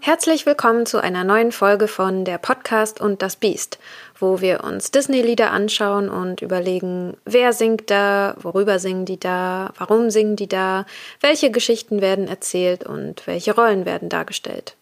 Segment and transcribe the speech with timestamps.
[0.00, 3.78] Herzlich willkommen zu einer neuen Folge von Der Podcast und das Biest,
[4.18, 10.10] wo wir uns Disney-Lieder anschauen und überlegen, wer singt da, worüber singen die da, warum
[10.10, 10.84] singen die da,
[11.20, 14.74] welche Geschichten werden erzählt und welche Rollen werden dargestellt.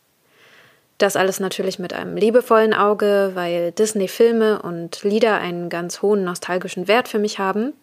[0.96, 6.88] Das alles natürlich mit einem liebevollen Auge, weil Disney-Filme und Lieder einen ganz hohen nostalgischen
[6.88, 7.74] Wert für mich haben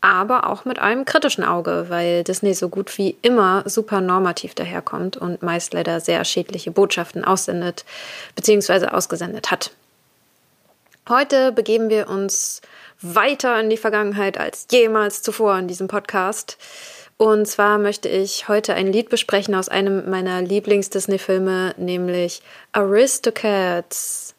[0.00, 5.16] aber auch mit einem kritischen Auge, weil Disney so gut wie immer super normativ daherkommt
[5.16, 7.84] und meist leider sehr schädliche Botschaften aussendet
[8.34, 8.86] bzw.
[8.88, 9.70] ausgesendet hat.
[11.08, 12.60] Heute begeben wir uns
[13.00, 16.58] weiter in die Vergangenheit als jemals zuvor in diesem Podcast.
[17.16, 24.34] Und zwar möchte ich heute ein Lied besprechen aus einem meiner Lieblings-Disney-Filme, nämlich Aristocats.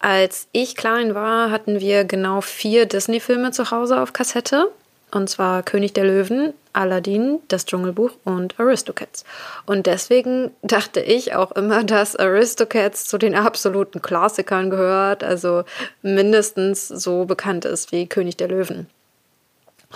[0.00, 4.72] Als ich klein war, hatten wir genau vier Disney-Filme zu Hause auf Kassette.
[5.12, 9.24] Und zwar König der Löwen, Aladdin, das Dschungelbuch und Aristocats.
[9.66, 15.64] Und deswegen dachte ich auch immer, dass Aristocats zu den absoluten Klassikern gehört, also
[16.02, 18.88] mindestens so bekannt ist wie König der Löwen.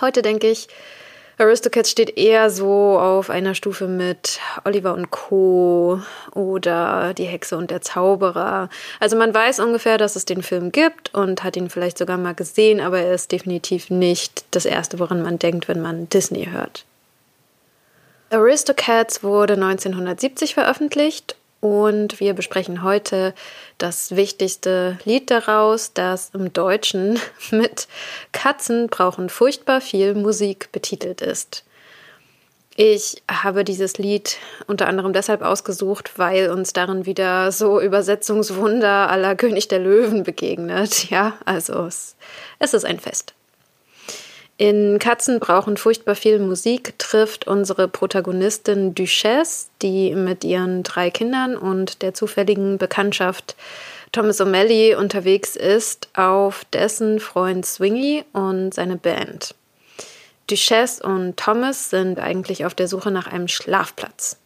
[0.01, 0.67] Heute denke ich,
[1.37, 6.01] Aristocats steht eher so auf einer Stufe mit Oliver und Co.
[6.33, 8.69] oder Die Hexe und der Zauberer.
[9.01, 12.35] Also man weiß ungefähr, dass es den Film gibt und hat ihn vielleicht sogar mal
[12.35, 16.85] gesehen, aber er ist definitiv nicht das Erste, woran man denkt, wenn man Disney hört.
[18.29, 23.33] Aristocats wurde 1970 veröffentlicht und wir besprechen heute
[23.77, 27.19] das wichtigste Lied daraus, das im Deutschen
[27.51, 27.87] mit
[28.31, 31.63] Katzen brauchen furchtbar viel Musik betitelt ist.
[32.77, 39.35] Ich habe dieses Lied unter anderem deshalb ausgesucht, weil uns darin wieder so Übersetzungswunder aller
[39.37, 41.09] König der Löwen begegnet.
[41.09, 42.17] Ja, also es,
[42.59, 43.33] es ist ein Fest.
[44.57, 51.57] In Katzen brauchen furchtbar viel Musik trifft unsere Protagonistin Duchesse, die mit ihren drei Kindern
[51.57, 53.57] und der zufälligen Bekanntschaft
[54.13, 59.55] Thomas O'Malley unterwegs ist, auf dessen Freund Swingy und seine Band.
[60.47, 64.37] Duchesse und Thomas sind eigentlich auf der Suche nach einem Schlafplatz.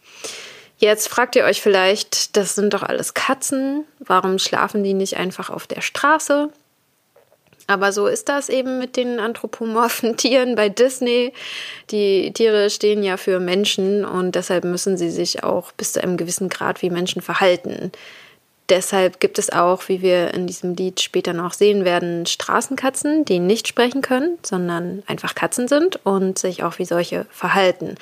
[0.79, 5.51] Jetzt fragt ihr euch vielleicht, das sind doch alles Katzen, warum schlafen die nicht einfach
[5.51, 6.49] auf der Straße?
[7.69, 11.33] Aber so ist das eben mit den anthropomorphen Tieren bei Disney.
[11.91, 16.17] Die Tiere stehen ja für Menschen und deshalb müssen sie sich auch bis zu einem
[16.17, 17.91] gewissen Grad wie Menschen verhalten.
[18.69, 23.37] Deshalb gibt es auch, wie wir in diesem Lied später noch sehen werden, Straßenkatzen, die
[23.37, 27.95] nicht sprechen können, sondern einfach Katzen sind und sich auch wie solche verhalten.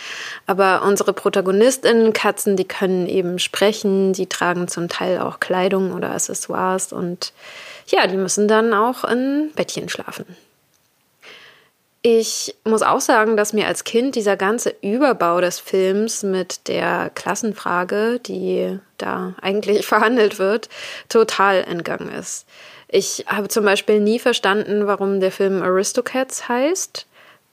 [0.45, 6.11] Aber unsere Protagonistinnen Katzen, die können eben sprechen, die tragen zum Teil auch Kleidung oder
[6.11, 7.33] Accessoires und
[7.87, 10.25] ja, die müssen dann auch in Bettchen schlafen.
[12.01, 17.11] Ich muss auch sagen, dass mir als Kind dieser ganze Überbau des Films mit der
[17.15, 20.69] Klassenfrage, die da eigentlich verhandelt wird,
[21.09, 22.45] total entgangen ist.
[22.87, 27.05] Ich habe zum Beispiel nie verstanden, warum der Film Aristocats heißt,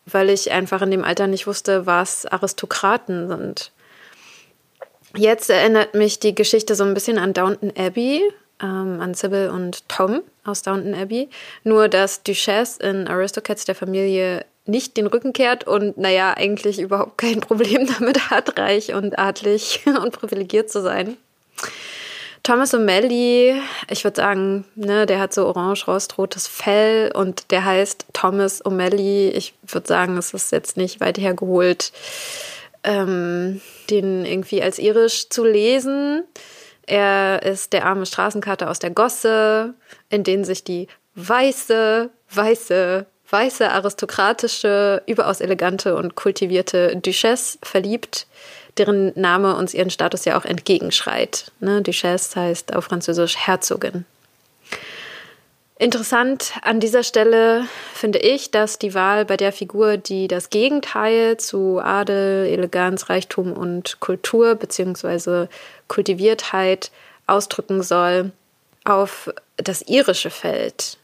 [0.06, 3.72] weil ich einfach in dem Alter nicht wusste, was Aristokraten sind.
[5.16, 8.22] Jetzt erinnert mich die Geschichte so ein bisschen an Downton Abbey,
[8.64, 11.28] ähm, an Sybil und Tom aus Downton Abbey.
[11.62, 17.18] Nur, dass Duchesse in Aristocats der Familie nicht den Rücken kehrt und, naja, eigentlich überhaupt
[17.18, 21.16] kein Problem damit hat, reich und adlig und privilegiert zu sein.
[22.42, 23.58] Thomas O'Malley,
[23.88, 29.30] ich würde sagen, ne, der hat so orange, rostrotes Fell und der heißt Thomas O'Malley.
[29.30, 31.92] Ich würde sagen, es ist jetzt nicht weit hergeholt,
[32.82, 36.24] ähm, den irgendwie als irisch zu lesen.
[36.86, 39.74] Er ist der arme Straßenkater aus der Gosse,
[40.10, 48.26] in den sich die weiße, weiße, weiße, aristokratische, überaus elegante und kultivierte Duchesse verliebt,
[48.76, 51.52] deren Name uns ihren Status ja auch entgegenschreit.
[51.60, 51.82] Ne?
[51.82, 54.04] Duchesse heißt auf Französisch Herzogin.
[55.76, 61.36] Interessant an dieser Stelle finde ich, dass die Wahl bei der Figur, die das Gegenteil
[61.36, 65.48] zu Adel, Eleganz, Reichtum und Kultur bzw.
[65.88, 66.92] Kultiviertheit
[67.26, 68.30] ausdrücken soll,
[68.84, 70.98] auf das irische fällt.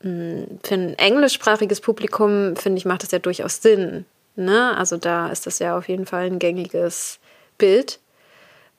[0.00, 4.06] Hm, für ein englischsprachiges Publikum, finde ich, macht das ja durchaus Sinn.
[4.36, 4.74] Ne?
[4.76, 7.18] Also da ist das ja auf jeden Fall ein gängiges
[7.58, 7.98] Bild.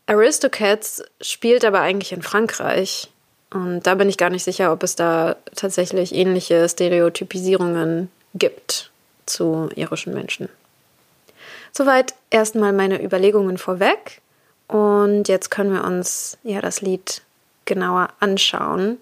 [0.08, 3.10] Aristocats spielt aber eigentlich in Frankreich
[3.54, 8.92] und da bin ich gar nicht sicher, ob es da tatsächlich ähnliche Stereotypisierungen gibt
[9.26, 10.50] zu irischen Menschen.
[11.72, 14.22] Soweit erstmal meine Überlegungen vorweg.
[14.68, 17.22] Und jetzt können wir uns ja das Lied
[17.66, 18.98] genauer anschauen.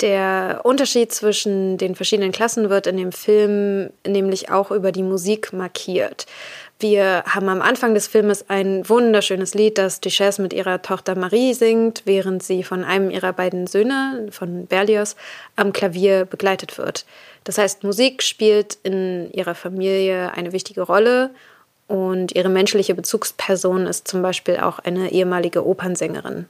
[0.00, 5.52] Der Unterschied zwischen den verschiedenen Klassen wird in dem Film nämlich auch über die Musik
[5.52, 6.26] markiert.
[6.80, 11.52] Wir haben am Anfang des Filmes ein wunderschönes Lied, das Duchesse mit ihrer Tochter Marie
[11.52, 15.14] singt, während sie von einem ihrer beiden Söhne, von Berlioz,
[15.56, 17.04] am Klavier begleitet wird.
[17.44, 21.28] Das heißt, Musik spielt in ihrer Familie eine wichtige Rolle
[21.86, 26.46] und ihre menschliche Bezugsperson ist zum Beispiel auch eine ehemalige Opernsängerin.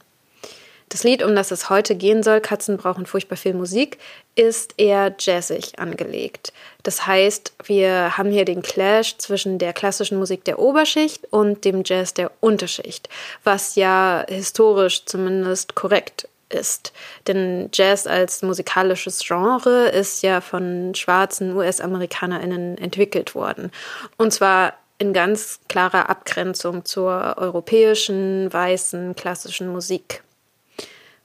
[0.91, 3.97] Das Lied, um das es heute gehen soll, Katzen brauchen furchtbar viel Musik,
[4.35, 6.51] ist eher jazzig angelegt.
[6.83, 11.83] Das heißt, wir haben hier den Clash zwischen der klassischen Musik der Oberschicht und dem
[11.85, 13.07] Jazz der Unterschicht,
[13.45, 16.91] was ja historisch zumindest korrekt ist.
[17.25, 23.71] Denn Jazz als musikalisches Genre ist ja von schwarzen US-AmerikanerInnen entwickelt worden.
[24.17, 30.21] Und zwar in ganz klarer Abgrenzung zur europäischen, weißen, klassischen Musik.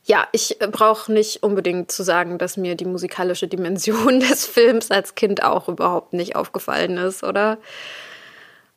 [0.07, 4.91] Ja, ich äh, brauche nicht unbedingt zu sagen, dass mir die musikalische Dimension des Films
[4.91, 7.59] als Kind auch überhaupt nicht aufgefallen ist, oder?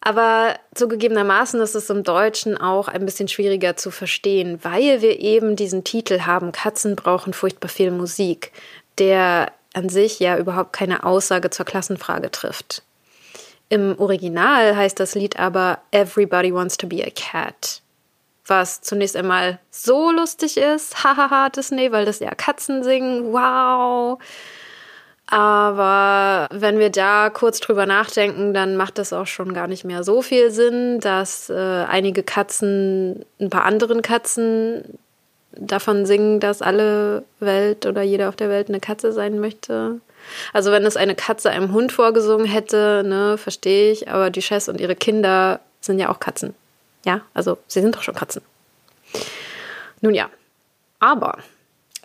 [0.02, 5.56] Aber zugegebenermaßen ist es im Deutschen auch ein bisschen schwieriger zu verstehen, weil wir eben
[5.56, 8.52] diesen Titel haben, Katzen brauchen furchtbar viel Musik,
[8.98, 12.82] der an sich ja überhaupt keine Aussage zur Klassenfrage trifft.
[13.68, 17.82] Im Original heißt das Lied aber Everybody Wants to be a Cat
[18.50, 24.20] was zunächst einmal so lustig ist, hahaha Disney, weil das ja Katzen singen, wow.
[25.32, 30.04] Aber wenn wir da kurz drüber nachdenken, dann macht das auch schon gar nicht mehr
[30.04, 31.54] so viel Sinn, dass äh,
[31.88, 34.98] einige Katzen ein paar anderen Katzen
[35.52, 40.00] davon singen, dass alle Welt oder jeder auf der Welt eine Katze sein möchte.
[40.52, 44.68] Also wenn es eine Katze einem Hund vorgesungen hätte, ne, verstehe ich, aber die Chess
[44.68, 46.56] und ihre Kinder sind ja auch Katzen.
[47.06, 48.42] Ja, also sie sind doch schon Katzen.
[50.02, 50.30] Nun ja,
[51.00, 51.40] aber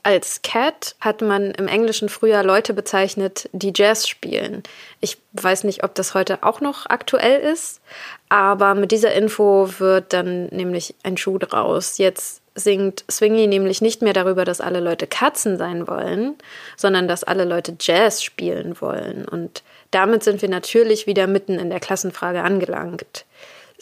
[0.05, 4.63] als Cat hat man im Englischen früher Leute bezeichnet, die Jazz spielen.
[5.01, 7.81] Ich weiß nicht, ob das heute auch noch aktuell ist,
[8.29, 11.97] aber mit dieser Info wird dann nämlich ein Schuh draus.
[11.97, 16.37] Jetzt singt Swingy nämlich nicht mehr darüber, dass alle Leute Katzen sein wollen,
[16.77, 19.27] sondern dass alle Leute Jazz spielen wollen.
[19.27, 23.25] Und damit sind wir natürlich wieder mitten in der Klassenfrage angelangt.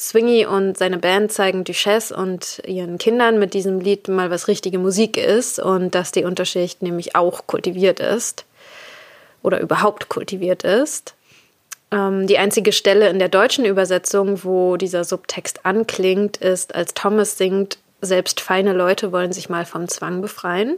[0.02, 4.78] Swingy und seine Band zeigen Duchesse und ihren Kindern mit diesem Lied mal, was richtige
[4.78, 8.44] Musik ist und dass die Unterschicht nämlich auch kultiviert ist
[9.42, 11.14] oder überhaupt kultiviert ist.
[11.92, 17.38] Ähm, die einzige Stelle in der deutschen Übersetzung, wo dieser Subtext anklingt, ist, als Thomas
[17.38, 20.76] singt, selbst feine Leute wollen sich mal vom Zwang befreien.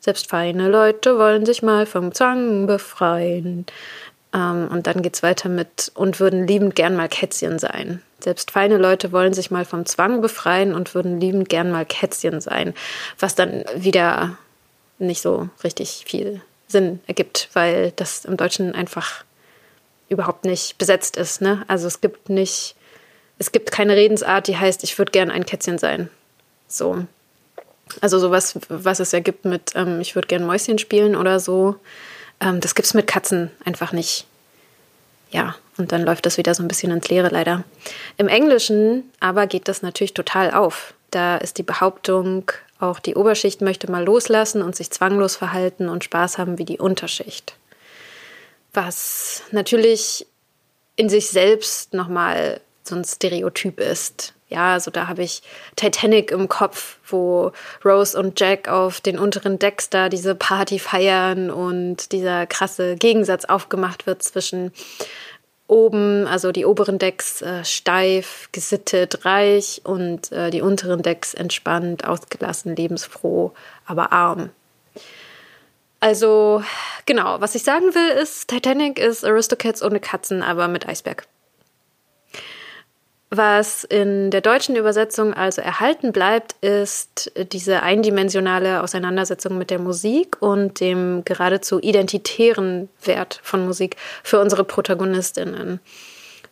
[0.00, 3.64] Selbst feine Leute wollen sich mal vom Zwang befreien.
[4.36, 8.02] Ähm, und dann geht es weiter mit und würden liebend gern mal Kätzchen sein.
[8.20, 12.40] Selbst feine Leute wollen sich mal vom Zwang befreien und würden liebend gern mal Kätzchen
[12.40, 12.74] sein.
[13.18, 14.36] Was dann wieder
[14.98, 19.24] nicht so richtig viel Sinn ergibt, weil das im Deutschen einfach
[20.08, 21.40] überhaupt nicht besetzt ist.
[21.40, 21.64] Ne?
[21.68, 22.76] Also es gibt nicht,
[23.38, 26.10] es gibt keine Redensart, die heißt, ich würde gern ein Kätzchen sein.
[26.68, 27.04] So.
[28.00, 31.76] Also sowas, was es ja gibt mit, ähm, ich würde gern Mäuschen spielen oder so.
[32.40, 34.26] Ähm, das gibt es mit Katzen einfach nicht.
[35.30, 37.64] Ja, und dann läuft das wieder so ein bisschen ins Leere leider.
[38.16, 40.94] Im Englischen aber geht das natürlich total auf.
[41.10, 46.04] Da ist die Behauptung, auch die Oberschicht möchte mal loslassen und sich zwanglos verhalten und
[46.04, 47.56] Spaß haben wie die Unterschicht.
[48.72, 50.26] Was natürlich
[50.96, 54.34] in sich selbst nochmal so ein Stereotyp ist.
[54.48, 55.42] Ja, also da habe ich
[55.74, 57.50] Titanic im Kopf, wo
[57.84, 63.44] Rose und Jack auf den unteren Decks da diese Party feiern und dieser krasse Gegensatz
[63.44, 64.72] aufgemacht wird zwischen
[65.66, 72.04] oben, also die oberen Decks äh, steif, gesittet, reich und äh, die unteren Decks entspannt,
[72.04, 73.52] ausgelassen, lebensfroh,
[73.84, 74.50] aber arm.
[75.98, 76.62] Also
[77.04, 81.26] genau, was ich sagen will ist, Titanic ist Aristocats ohne Katzen, aber mit Eisberg.
[83.30, 90.40] Was in der deutschen Übersetzung also erhalten bleibt, ist diese eindimensionale Auseinandersetzung mit der Musik
[90.40, 95.80] und dem geradezu identitären Wert von Musik für unsere Protagonistinnen.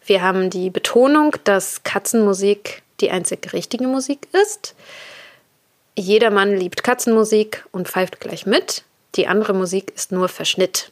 [0.04, 4.75] Wir haben die Betonung, dass Katzenmusik die einzig richtige Musik ist.
[5.97, 8.83] Jedermann liebt Katzenmusik und pfeift gleich mit.
[9.14, 10.90] Die andere Musik ist nur Verschnitt.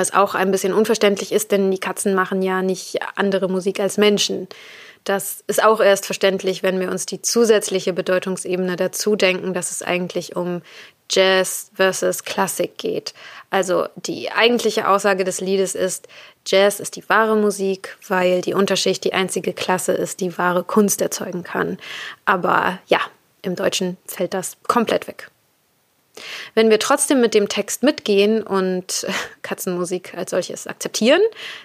[0.00, 3.98] Was auch ein bisschen unverständlich ist, denn die Katzen machen ja nicht andere Musik als
[3.98, 4.48] Menschen.
[5.04, 9.82] Das ist auch erst verständlich, wenn wir uns die zusätzliche Bedeutungsebene dazu denken, dass es
[9.82, 10.62] eigentlich um
[11.10, 13.12] Jazz versus Klassik geht.
[13.50, 16.08] Also die eigentliche Aussage des Liedes ist,
[16.46, 21.02] Jazz ist die wahre Musik, weil die Unterschicht die einzige Klasse ist, die wahre Kunst
[21.02, 21.76] erzeugen kann.
[22.24, 23.00] Aber ja,
[23.42, 25.30] im Deutschen fällt das komplett weg.
[26.54, 29.06] Wenn wir trotzdem mit dem Text mitgehen und
[29.42, 31.20] Katzenmusik als solches akzeptieren,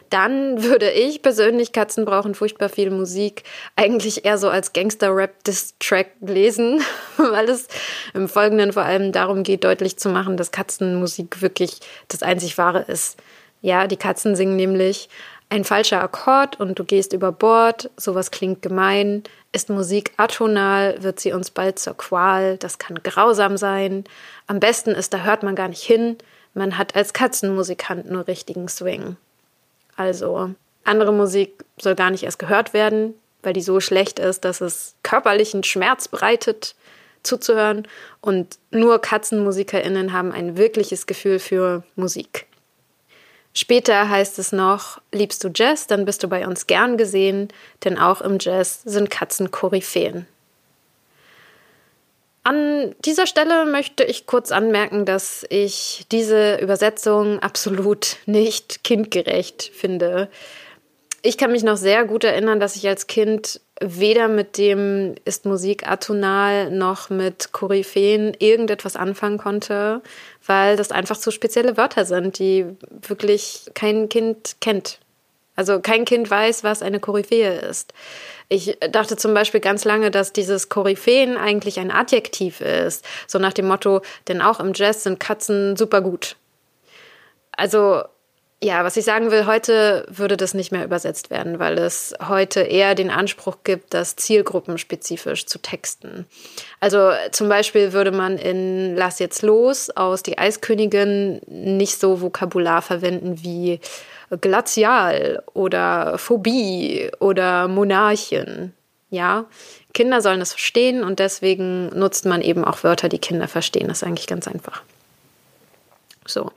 [0.09, 3.43] dann würde ich persönlich Katzen brauchen furchtbar viel Musik
[3.75, 6.83] eigentlich eher so als Gangster-Rap-Diss-Track lesen,
[7.17, 7.67] weil es
[8.13, 12.81] im Folgenden vor allem darum geht, deutlich zu machen, dass Katzenmusik wirklich das einzig wahre
[12.81, 13.17] ist.
[13.62, 15.09] Ja, die Katzen singen nämlich
[15.55, 19.24] ein falscher Akkord und du gehst über Bord, sowas klingt gemein.
[19.53, 24.03] Ist Musik atonal, wird sie uns bald zur Qual, das kann grausam sein.
[24.47, 26.17] Am besten ist, da hört man gar nicht hin,
[26.53, 29.15] man hat als Katzenmusikant nur richtigen Swing.
[29.95, 30.51] Also,
[30.83, 34.95] andere Musik soll gar nicht erst gehört werden, weil die so schlecht ist, dass es
[35.03, 36.75] körperlichen Schmerz bereitet,
[37.24, 37.88] zuzuhören.
[38.19, 42.45] Und nur KatzenmusikerInnen haben ein wirkliches Gefühl für Musik.
[43.57, 47.47] Später heißt es noch, liebst du Jazz, dann bist du bei uns gern gesehen,
[47.85, 50.27] denn auch im Jazz sind Katzen Koryphäen.
[52.43, 60.29] An dieser Stelle möchte ich kurz anmerken, dass ich diese Übersetzung absolut nicht kindgerecht finde.
[61.27, 65.46] Ich kann mich noch sehr gut erinnern, dass ich als Kind weder mit dem Ist
[65.46, 70.03] Musik atonal noch mit Koryphäen irgendetwas anfangen konnte,
[70.46, 72.67] weil das einfach zu spezielle Wörter sind, die
[73.08, 75.00] wirklich kein Kind kennt.
[75.55, 77.96] Also kein Kind weiß, was eine Koryphäe ist.
[78.48, 83.03] Ich dachte zum Beispiel ganz lange, dass dieses Koryphäen eigentlich ein Adjektiv ist.
[83.25, 86.36] So nach dem Motto, denn auch im Jazz sind Katzen super gut.
[87.58, 88.03] Also
[88.63, 92.62] ja, was ich sagen will, heute würde das nicht mehr übersetzt werden, weil es heute
[92.62, 96.25] eher den Anspruch gibt, das zielgruppenspezifisch zu texten.
[96.79, 102.81] Also zum Beispiel würde man in Lass jetzt los aus Die Eiskönigin nicht so Vokabular
[102.81, 103.81] verwenden wie
[104.41, 108.74] Glazial oder Phobie oder Monarchen.
[109.09, 109.45] Ja,
[109.93, 113.88] Kinder sollen es verstehen und deswegen nutzt man eben auch Wörter, die Kinder verstehen.
[113.89, 114.81] Das ist eigentlich ganz einfach.
[116.27, 116.51] So.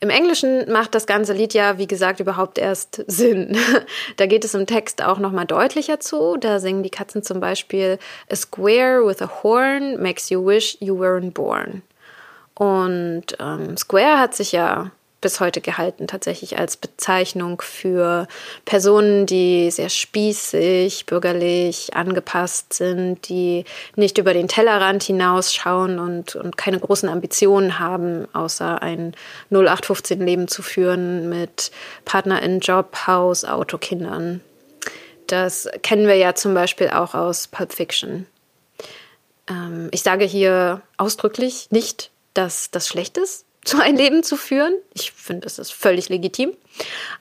[0.00, 3.56] Im Englischen macht das ganze Lied ja, wie gesagt, überhaupt erst Sinn.
[4.16, 6.36] da geht es im Text auch nochmal deutlicher zu.
[6.38, 7.98] Da singen die Katzen zum Beispiel
[8.30, 11.82] A square with a horn makes you wish you weren't born.
[12.54, 18.26] Und ähm, Square hat sich ja bis heute gehalten, tatsächlich als Bezeichnung für
[18.64, 23.64] Personen, die sehr spießig, bürgerlich angepasst sind, die
[23.96, 29.14] nicht über den Tellerrand hinausschauen und, und keine großen Ambitionen haben, außer ein
[29.50, 31.70] 0815-Leben zu führen mit
[32.04, 34.40] Partner in Job, Haus, Auto, Kindern.
[35.26, 38.26] Das kennen wir ja zum Beispiel auch aus Pulp Fiction.
[39.48, 44.74] Ähm, ich sage hier ausdrücklich nicht, dass das schlecht ist, so ein Leben zu führen.
[44.94, 46.52] Ich finde, es ist völlig legitim.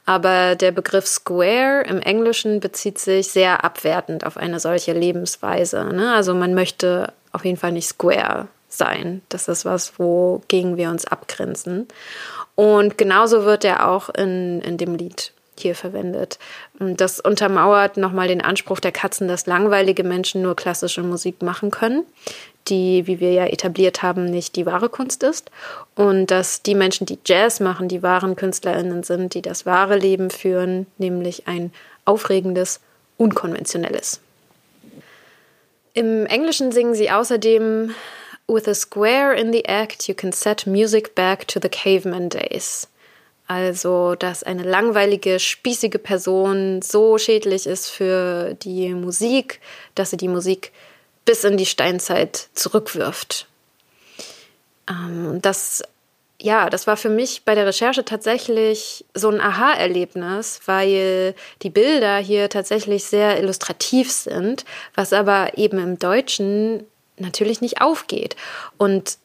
[0.05, 5.83] Aber der Begriff Square im Englischen bezieht sich sehr abwertend auf eine solche Lebensweise.
[5.85, 6.13] Ne?
[6.13, 9.21] Also man möchte auf jeden Fall nicht Square sein.
[9.29, 11.87] Das ist was, wogegen wir uns abgrenzen.
[12.55, 16.39] Und genauso wird er auch in, in dem Lied hier verwendet.
[16.79, 22.05] Das untermauert nochmal den Anspruch der Katzen, dass langweilige Menschen nur klassische Musik machen können
[22.67, 25.49] die, wie wir ja etabliert haben, nicht die wahre Kunst ist.
[25.95, 30.29] Und dass die Menschen, die Jazz machen, die wahren KünstlerInnen sind, die das wahre Leben
[30.29, 31.71] führen, nämlich ein
[32.05, 32.79] aufregendes,
[33.17, 34.19] unkonventionelles.
[35.93, 37.93] Im Englischen singen sie außerdem
[38.47, 42.87] With a square in the act, you can set music back to the caveman days.
[43.47, 49.59] Also, dass eine langweilige, spießige Person so schädlich ist für die Musik,
[49.95, 50.71] dass sie die Musik
[51.29, 53.45] bis in die Steinzeit zurückwirft.
[54.89, 55.83] Ähm, das,
[56.41, 62.17] ja, das war für mich bei der Recherche tatsächlich so ein Aha-Erlebnis, weil die Bilder
[62.17, 68.35] hier tatsächlich sehr illustrativ sind, was aber eben im Deutschen natürlich nicht aufgeht.
[68.79, 69.19] Und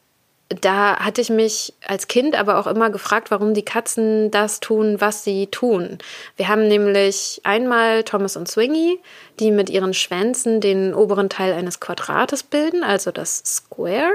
[0.61, 5.01] da hatte ich mich als Kind aber auch immer gefragt, warum die Katzen das tun,
[5.01, 5.97] was sie tun.
[6.37, 8.99] Wir haben nämlich einmal Thomas und Swingy,
[9.39, 14.13] die mit ihren Schwänzen den oberen Teil eines Quadrates bilden, also das Square.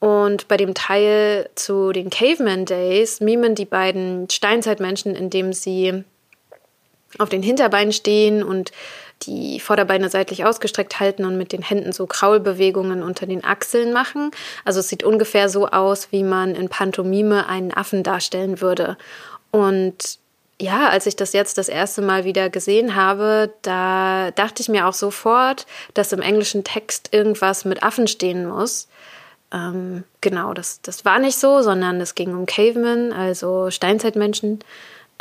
[0.00, 6.04] Und bei dem Teil zu den Caveman Days mimen die beiden Steinzeitmenschen, indem sie
[7.18, 8.72] auf den Hinterbeinen stehen und
[9.22, 14.30] die Vorderbeine seitlich ausgestreckt halten und mit den Händen so Kraulbewegungen unter den Achseln machen.
[14.64, 18.96] Also es sieht ungefähr so aus, wie man in Pantomime einen Affen darstellen würde.
[19.50, 20.18] Und
[20.60, 24.86] ja, als ich das jetzt das erste Mal wieder gesehen habe, da dachte ich mir
[24.86, 28.88] auch sofort, dass im englischen Text irgendwas mit Affen stehen muss.
[29.52, 34.60] Ähm, genau, das, das war nicht so, sondern es ging um Cavemen, also Steinzeitmenschen.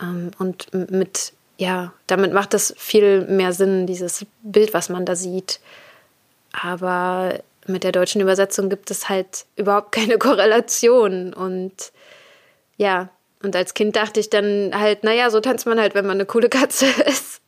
[0.01, 5.17] Ähm, und mit ja, damit macht es viel mehr Sinn, dieses Bild, was man da
[5.17, 5.59] sieht.
[6.53, 7.37] Aber
[7.67, 11.33] mit der deutschen Übersetzung gibt es halt überhaupt keine Korrelation.
[11.33, 11.91] Und
[12.77, 13.09] ja,
[13.43, 16.25] und als Kind dachte ich dann halt, naja, so tanzt man halt, wenn man eine
[16.25, 17.41] coole Katze ist.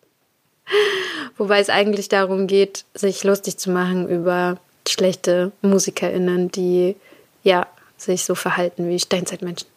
[1.38, 6.98] Wobei es eigentlich darum geht, sich lustig zu machen über schlechte MusikerInnen, die
[7.44, 7.66] ja
[7.96, 9.70] sich so verhalten wie Steinzeitmenschen.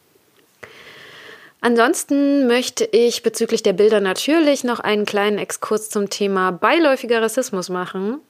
[1.64, 7.71] Ansonsten möchte ich bezüglich der Bilder natürlich noch einen kleinen Exkurs zum Thema beiläufiger Rassismus
[7.71, 8.21] machen.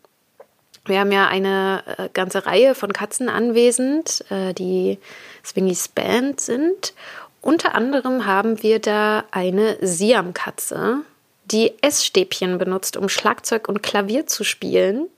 [0.85, 5.01] Wir haben ja eine äh, ganze Reihe von Katzen anwesend, äh, die
[5.45, 6.95] Swingies Band sind.
[7.41, 10.99] Unter anderem haben wir da eine Siam-Katze,
[11.47, 15.09] die Essstäbchen benutzt, um Schlagzeug und Klavier zu spielen.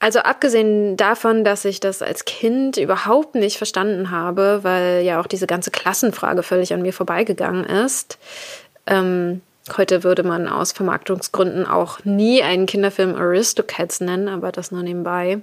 [0.00, 5.26] Also abgesehen davon, dass ich das als Kind überhaupt nicht verstanden habe, weil ja auch
[5.26, 8.18] diese ganze Klassenfrage völlig an mir vorbeigegangen ist.
[8.86, 9.40] Ähm,
[9.76, 15.40] heute würde man aus Vermarktungsgründen auch nie einen Kinderfilm Aristocats nennen, aber das nur nebenbei.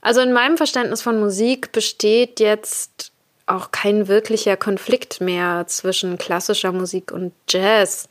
[0.00, 3.12] Also in meinem Verständnis von Musik besteht jetzt
[3.46, 8.08] auch kein wirklicher Konflikt mehr zwischen klassischer Musik und Jazz.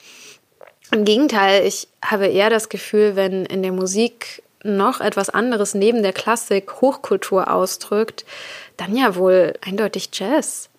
[0.92, 6.04] Im Gegenteil, ich habe eher das Gefühl, wenn in der Musik noch etwas anderes neben
[6.04, 8.26] der Klassik Hochkultur ausdrückt,
[8.78, 10.70] dann ja wohl eindeutig Jazz.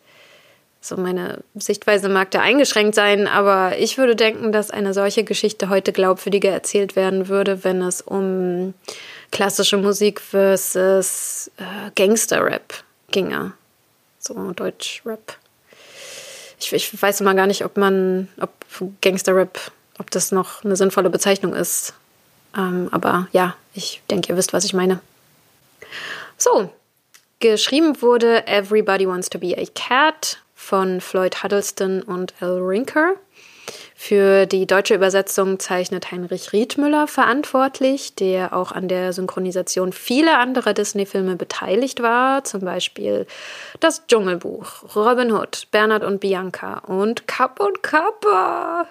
[0.85, 5.69] So meine Sichtweise mag da eingeschränkt sein, aber ich würde denken, dass eine solche Geschichte
[5.69, 8.75] heute glaubwürdiger erzählt werden würde, wenn es um
[9.31, 13.53] klassische Musik versus äh, Gangster-Rap ginge.
[14.19, 15.37] So Deutsch-Rap.
[16.59, 18.51] Ich, ich weiß immer gar nicht, ob man, ob
[19.03, 21.95] Gangster-Rap, ob das noch eine sinnvolle Bezeichnung ist.
[22.57, 24.99] Ähm, aber ja, ich denke, ihr wisst, was ich meine.
[26.37, 26.73] So,
[27.39, 33.17] geschrieben wurde Everybody Wants to Be a Cat von Floyd Huddleston und Al Rinker.
[33.97, 40.73] Für die deutsche Übersetzung zeichnet Heinrich Riedmüller verantwortlich, der auch an der Synchronisation vieler anderer
[40.73, 43.27] Disney-Filme beteiligt war, zum Beispiel
[43.81, 48.87] Das Dschungelbuch, Robin Hood, Bernhard und Bianca und Kapp und Kappa.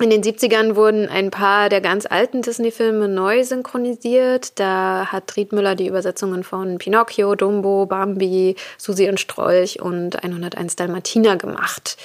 [0.00, 4.58] In den 70ern wurden ein paar der ganz alten Disney-Filme neu synchronisiert.
[4.58, 11.36] Da hat Riedmüller die Übersetzungen von Pinocchio, Dumbo, Bambi, Susi und Strolch und 101 Dalmatiner
[11.36, 11.98] gemacht.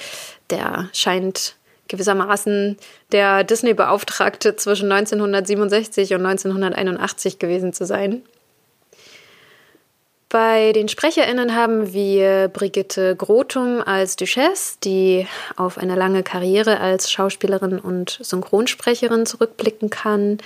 [0.50, 1.56] Der scheint
[1.88, 2.76] gewissermaßen
[3.12, 8.22] der Disney-Beauftragte zwischen 1967 und 1981 gewesen zu sein.
[10.28, 17.12] Bei den SprecherInnen haben wir Brigitte Grotum als Duchesse, die auf eine lange Karriere als
[17.12, 20.38] Schauspielerin und Synchronsprecherin zurückblicken kann.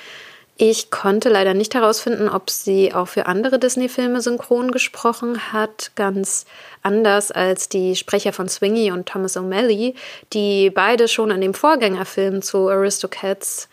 [0.58, 6.44] Ich konnte leider nicht herausfinden, ob sie auch für andere Disney-Filme synchron gesprochen hat, ganz
[6.82, 9.94] anders als die Sprecher von Swingy und Thomas O'Malley,
[10.34, 13.70] die beide schon in dem Vorgängerfilm zu Aristocats,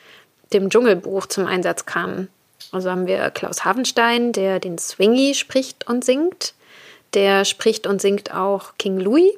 [0.54, 2.30] dem Dschungelbuch, zum Einsatz kamen.
[2.72, 6.54] Also haben wir Klaus Havenstein, der den Swingy spricht und singt.
[7.14, 9.32] Der spricht und singt auch King Louis.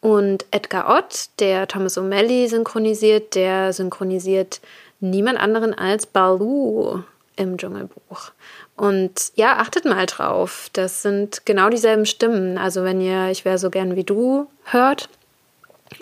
[0.00, 4.60] Und Edgar Ott, der Thomas O'Malley synchronisiert, der synchronisiert
[4.98, 7.02] niemand anderen als Baloo
[7.36, 8.32] im Dschungelbuch.
[8.76, 10.68] Und ja, achtet mal drauf.
[10.72, 12.58] Das sind genau dieselben Stimmen.
[12.58, 15.08] Also wenn ihr Ich wäre so gern wie du hört,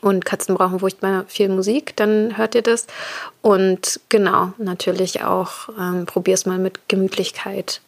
[0.01, 2.87] und Katzen brauchen furchtbar viel Musik, dann hört ihr das.
[3.43, 7.81] Und genau, natürlich auch, ähm, probier's mal mit Gemütlichkeit.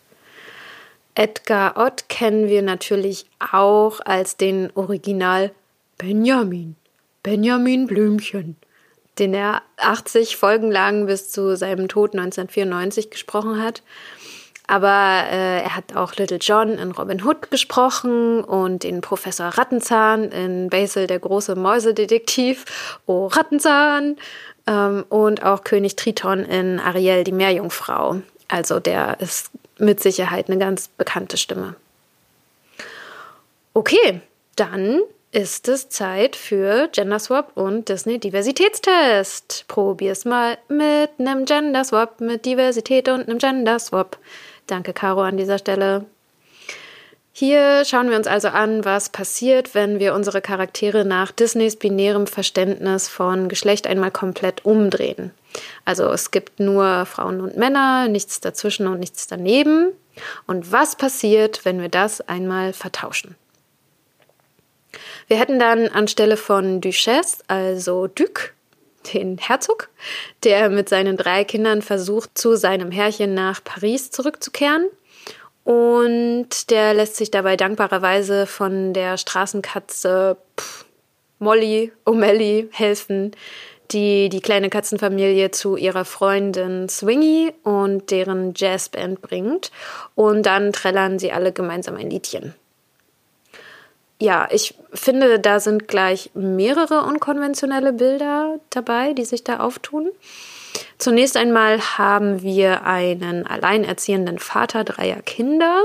[1.15, 5.51] Edgar Ott kennen wir natürlich auch als den Original
[5.99, 6.77] Benjamin.
[7.23, 8.57] Benjamin Blümchen,
[9.19, 13.83] den er 80 Folgen lang bis zu seinem Tod 1994 gesprochen hat.
[14.73, 20.31] Aber äh, er hat auch Little John in Robin Hood gesprochen und den Professor Rattenzahn
[20.31, 22.65] in Basil der große Mäusedetektiv.
[23.05, 24.17] Oh, Rattenzahn!
[24.67, 28.23] Ähm, und auch König Triton in Ariel die Meerjungfrau.
[28.49, 31.75] Also der ist mit Sicherheit eine ganz bekannte Stimme.
[33.75, 34.23] Okay,
[34.57, 39.67] dann ist es Zeit für Genderswap und Disney Diversitätstest.
[39.69, 44.17] Probier's mal mit einem Genderswap, mit Diversität und einem Genderswap.
[44.73, 46.07] Danke, Caro, an dieser Stelle.
[47.31, 52.27] Hier schauen wir uns also an, was passiert, wenn wir unsere Charaktere nach Disneys binärem
[52.27, 55.31] Verständnis von Geschlecht einmal komplett umdrehen.
[55.85, 59.93] Also es gibt nur Frauen und Männer, nichts dazwischen und nichts daneben.
[60.47, 63.37] Und was passiert, wenn wir das einmal vertauschen?
[65.29, 68.55] Wir hätten dann anstelle von Duchesse, also Duc,
[69.03, 69.89] den Herzog,
[70.45, 74.87] der mit seinen drei Kindern versucht, zu seinem Herrchen nach Paris zurückzukehren.
[75.65, 80.85] Und der lässt sich dabei dankbarerweise von der Straßenkatze pff,
[81.39, 83.33] Molly O'Malley helfen,
[83.91, 89.71] die die kleine Katzenfamilie zu ihrer Freundin Swingy und deren Jazzband bringt.
[90.15, 92.55] Und dann trällern sie alle gemeinsam ein Liedchen.
[94.23, 100.13] Ja, ich finde, da sind gleich mehrere unkonventionelle Bilder dabei, die sich da auftun.
[100.97, 105.83] Zunächst einmal haben wir einen alleinerziehenden Vater dreier Kinder.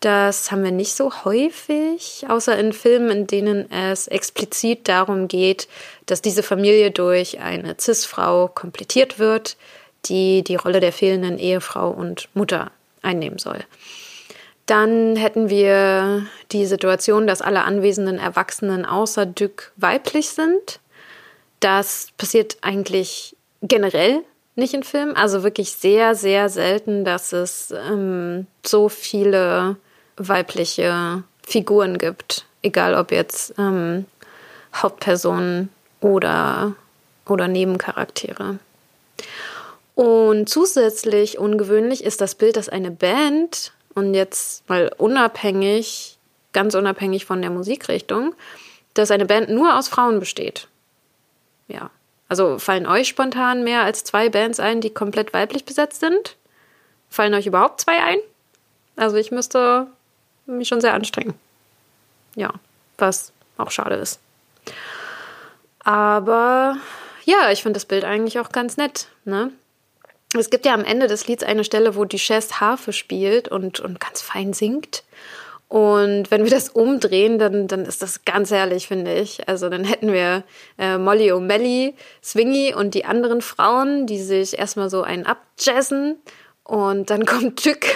[0.00, 5.68] Das haben wir nicht so häufig, außer in Filmen, in denen es explizit darum geht,
[6.06, 9.56] dass diese Familie durch eine CIS-Frau komplettiert wird,
[10.06, 13.60] die die Rolle der fehlenden Ehefrau und Mutter einnehmen soll.
[14.70, 20.78] Dann hätten wir die Situation, dass alle anwesenden Erwachsenen außer Dück weiblich sind.
[21.58, 24.20] Das passiert eigentlich generell
[24.54, 25.16] nicht in Filmen.
[25.16, 29.74] Also wirklich sehr, sehr selten, dass es ähm, so viele
[30.16, 32.46] weibliche Figuren gibt.
[32.62, 34.04] Egal ob jetzt ähm,
[34.72, 36.76] Hauptpersonen oder,
[37.28, 38.60] oder Nebencharaktere.
[39.96, 46.18] Und zusätzlich ungewöhnlich ist das Bild, dass eine Band, und jetzt mal unabhängig,
[46.52, 48.34] ganz unabhängig von der Musikrichtung,
[48.94, 50.68] dass eine Band nur aus Frauen besteht.
[51.68, 51.90] Ja,
[52.28, 56.36] also fallen euch spontan mehr als zwei Bands ein, die komplett weiblich besetzt sind?
[57.08, 58.18] Fallen euch überhaupt zwei ein?
[58.96, 59.88] Also ich müsste
[60.46, 61.34] mich schon sehr anstrengen.
[62.36, 62.52] Ja,
[62.98, 64.20] was auch schade ist.
[65.80, 66.76] Aber
[67.24, 69.08] ja, ich finde das Bild eigentlich auch ganz nett.
[69.24, 69.50] Ne?
[70.36, 73.98] Es gibt ja am Ende des Lieds eine Stelle, wo Duchesse Harfe spielt und, und
[73.98, 75.02] ganz fein singt.
[75.70, 79.48] Und wenn wir das umdrehen, dann, dann ist das ganz herrlich, finde ich.
[79.48, 80.42] Also dann hätten wir
[80.78, 86.18] äh, Molly O'Malley, Swingy und die anderen Frauen, die sich erstmal so einen abjazzen.
[86.64, 87.86] Und dann kommt Tück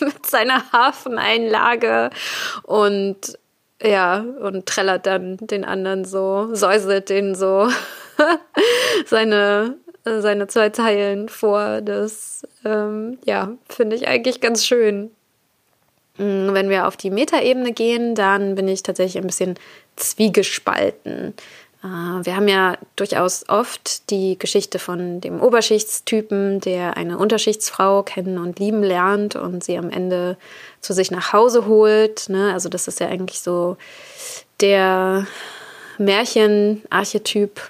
[0.00, 2.10] mit seiner Hafeneinlage
[2.62, 3.38] und
[3.82, 7.68] ja, und trällert dann den anderen so, säuselt den so
[9.06, 9.76] seine,
[10.20, 11.80] seine zwei Zeilen vor.
[11.80, 15.10] Das, ähm, ja, finde ich eigentlich ganz schön.
[16.18, 19.54] Mm, wenn wir auf die Metaebene gehen, dann bin ich tatsächlich ein bisschen
[19.96, 21.34] zwiegespalten.
[21.82, 28.38] Äh, wir haben ja durchaus oft die Geschichte von dem Oberschichtstypen, der eine Unterschichtsfrau kennen
[28.38, 30.36] und lieben lernt und sie am Ende
[30.80, 32.28] zu sich nach Hause holt.
[32.28, 32.52] Ne?
[32.52, 33.76] Also das ist ja eigentlich so
[34.60, 35.26] der
[35.98, 37.60] Märchenarchetyp,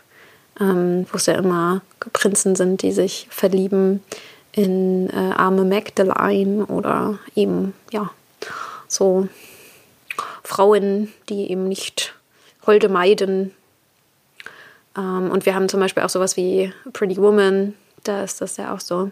[0.61, 4.03] ähm, wo es ja immer Prinzen sind, die sich verlieben
[4.53, 8.11] in äh, arme Magdalene oder eben ja
[8.88, 9.29] so
[10.42, 12.14] Frauen, die eben nicht
[12.66, 13.55] Holde meiden.
[14.97, 18.75] Ähm, und wir haben zum Beispiel auch sowas wie Pretty Woman, da ist das ja
[18.75, 19.11] auch so.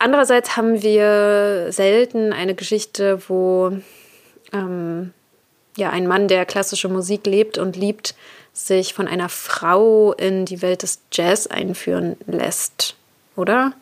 [0.00, 3.72] Andererseits haben wir selten eine Geschichte, wo
[4.52, 5.12] ähm,
[5.76, 8.14] ja ein Mann, der klassische Musik lebt und liebt,
[8.58, 12.96] sich von einer Frau in die Welt des Jazz einführen lässt,
[13.36, 13.72] oder?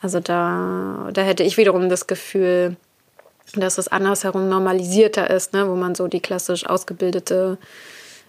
[0.00, 2.76] Also da, da hätte ich wiederum das Gefühl,
[3.54, 5.68] dass es andersherum normalisierter ist, ne?
[5.68, 7.58] wo man so die klassisch ausgebildete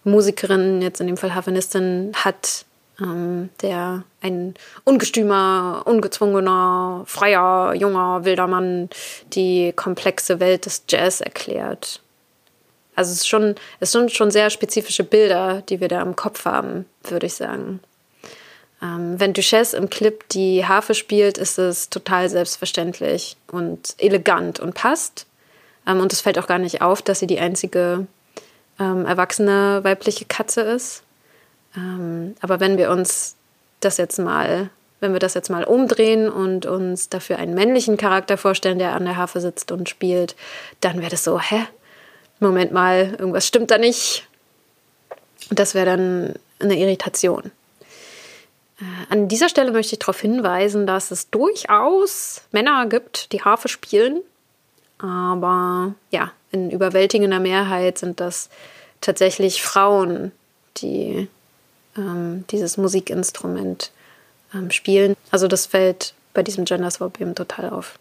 [0.04, 2.66] Musikerin, jetzt in dem Fall Havanistin, hat,
[3.00, 8.90] ähm, der ein ungestümer, ungezwungener, freier, junger, wilder Mann
[9.32, 12.02] die komplexe Welt des Jazz erklärt.
[12.96, 16.46] Also es, ist schon, es sind schon sehr spezifische Bilder, die wir da im Kopf
[16.46, 17.80] haben, würde ich sagen.
[18.82, 24.74] Ähm, wenn Duchesse im Clip die Harfe spielt, ist es total selbstverständlich und elegant und
[24.74, 25.26] passt.
[25.88, 28.08] Ähm, und es fällt auch gar nicht auf, dass sie die einzige
[28.80, 31.04] ähm, erwachsene weibliche Katze ist.
[31.76, 33.36] Ähm, aber wenn wir uns
[33.80, 38.38] das jetzt mal, wenn wir das jetzt mal umdrehen und uns dafür einen männlichen Charakter
[38.38, 40.36] vorstellen, der an der Harfe sitzt und spielt,
[40.82, 41.66] dann wäre das so, hä?
[42.44, 44.28] Moment mal, irgendwas stimmt da nicht.
[45.50, 47.52] Das wäre dann eine Irritation.
[48.80, 53.68] Äh, an dieser Stelle möchte ich darauf hinweisen, dass es durchaus Männer gibt, die Harfe
[53.68, 54.22] spielen.
[54.98, 58.50] Aber ja, in überwältigender Mehrheit sind das
[59.02, 60.32] tatsächlich Frauen,
[60.78, 61.28] die
[61.98, 63.92] ähm, dieses Musikinstrument
[64.54, 65.16] ähm, spielen.
[65.32, 68.00] Also das fällt bei diesem Gender Swap eben total auf.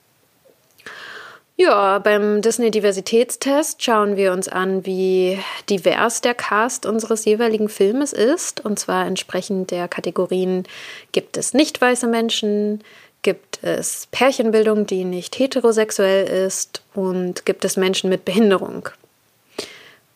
[1.57, 5.38] Ja, beim Disney Diversitätstest schauen wir uns an, wie
[5.69, 8.65] divers der Cast unseres jeweiligen Filmes ist.
[8.65, 10.65] Und zwar entsprechend der Kategorien
[11.12, 12.83] gibt es nicht weiße Menschen,
[13.21, 18.88] gibt es Pärchenbildung, die nicht heterosexuell ist und gibt es Menschen mit Behinderung.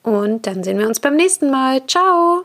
[0.02, 1.86] Und dann sehen wir uns beim nächsten Mal.
[1.86, 2.44] Ciao!